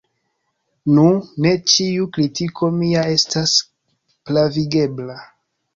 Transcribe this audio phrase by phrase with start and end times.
[0.95, 1.03] Nu,
[1.47, 3.55] ne ĉiu kritiko mia estas
[4.31, 5.25] pravigebla.